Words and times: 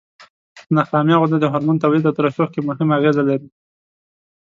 نخامیه 0.75 1.17
غده 1.21 1.37
د 1.39 1.45
هورمون 1.51 1.77
تولید 1.83 2.03
او 2.09 2.15
ترشح 2.17 2.47
کې 2.53 2.61
مهمه 2.67 2.93
اغیزه 2.99 3.23
لري. 3.29 3.47